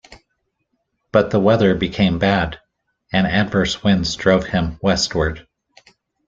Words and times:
But 1.11 1.29
the 1.29 1.39
weather 1.39 1.75
became 1.75 2.17
bad, 2.17 2.59
and 3.13 3.27
adverse 3.27 3.83
winds 3.83 4.15
drove 4.15 4.47
him 4.47 4.79
westward. 4.81 5.45